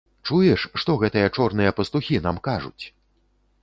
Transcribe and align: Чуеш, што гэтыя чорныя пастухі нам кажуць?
Чуеш, 0.27 0.63
што 0.83 0.95
гэтыя 1.03 1.27
чорныя 1.37 1.77
пастухі 1.83 2.21
нам 2.29 2.45
кажуць? 2.53 2.83